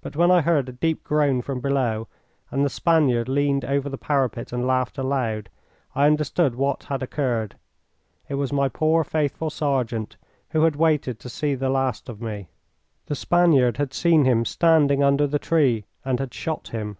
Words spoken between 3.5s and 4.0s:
over the